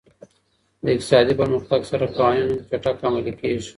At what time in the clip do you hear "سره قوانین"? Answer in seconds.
1.91-2.47